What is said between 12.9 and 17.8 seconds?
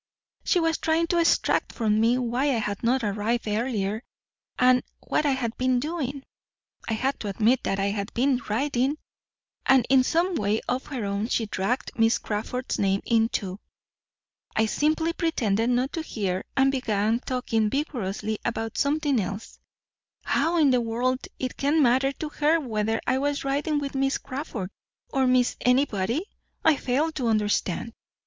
in too. I simply pretended not to hear, and began talking